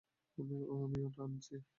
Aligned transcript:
আমি 0.37 0.99
ওটা 1.05 1.21
আনছি। 1.23 1.55